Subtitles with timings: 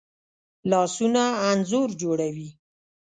[0.69, 2.49] لاسونه انځور جوړوي